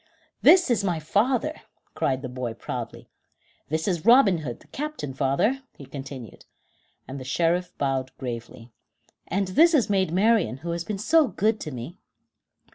[0.41, 1.61] "This is my father,"
[1.93, 3.07] cried the boy proudly.
[3.69, 6.45] "This is Robin Hood, the captain, father," he continued,
[7.07, 8.71] and the Sheriff bowed gravely;
[9.27, 11.99] "and this is Maid Marian, who has been so good to me."